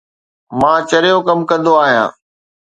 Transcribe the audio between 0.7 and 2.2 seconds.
چريو ڪم ڪندو آهيان